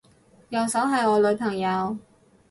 [0.49, 1.95] 右手係我女朋友